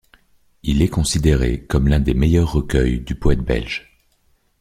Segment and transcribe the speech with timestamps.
[0.63, 3.99] Il est considéré comme l'un des meilleurs recueils du poète belge.